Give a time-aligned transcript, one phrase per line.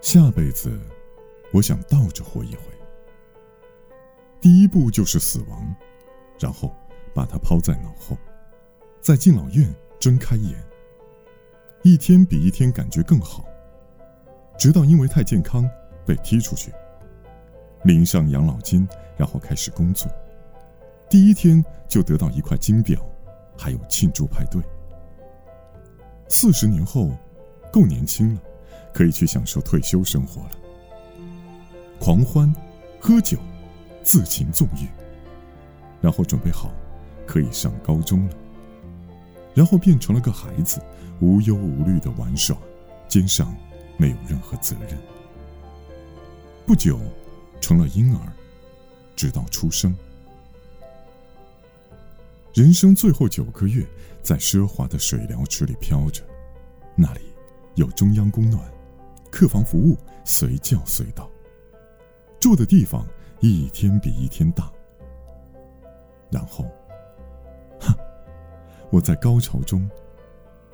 [0.00, 0.78] 下辈子，
[1.52, 2.62] 我想倒着活一回。
[4.40, 5.74] 第一步就是死亡，
[6.38, 6.72] 然后
[7.12, 8.16] 把它抛在脑后，
[9.00, 10.54] 在敬老院睁开眼，
[11.82, 13.44] 一天比一天感觉更好，
[14.56, 15.68] 直到因为太健康
[16.04, 16.72] 被踢出去，
[17.82, 18.86] 领上养老金，
[19.16, 20.08] 然后开始工作，
[21.10, 23.04] 第一天就得到一块金表，
[23.58, 24.62] 还有庆祝派对。
[26.28, 27.10] 四十年后，
[27.72, 28.40] 够年轻了，
[28.96, 30.50] 可以去享受退休生活了，
[32.00, 32.50] 狂欢，
[32.98, 33.36] 喝酒。
[34.02, 34.86] 自情纵欲，
[36.00, 36.72] 然后准备好，
[37.26, 38.36] 可以上高中了。
[39.52, 40.80] 然后变成了个孩子，
[41.20, 42.56] 无忧无虑的玩耍，
[43.08, 43.52] 肩上
[43.96, 44.96] 没有任何责任。
[46.64, 47.00] 不久，
[47.60, 48.32] 成了婴儿，
[49.16, 49.92] 直到出生。
[52.54, 53.84] 人生最后九个月，
[54.22, 56.22] 在奢华的水疗池里飘着，
[56.94, 57.22] 那里
[57.74, 58.62] 有中央供暖，
[59.36, 61.30] 客房服务随叫随到，
[62.40, 63.06] 住的地方。
[63.40, 64.72] 一天比一天大，
[66.30, 66.64] 然后，
[67.78, 67.94] 哈，
[68.90, 69.86] 我在高潮中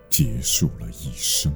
[0.08, 1.52] 结束了一生。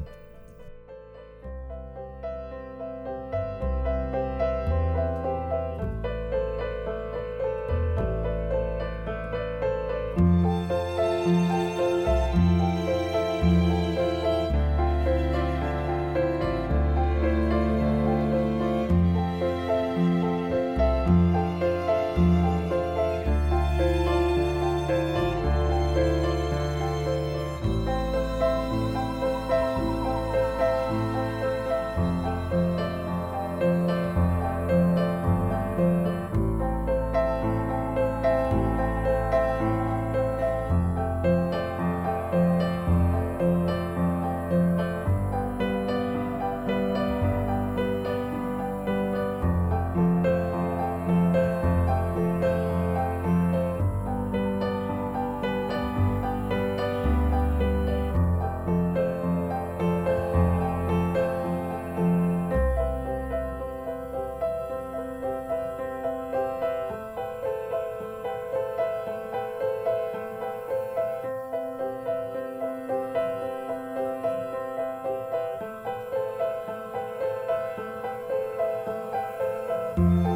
[79.97, 80.36] Bye.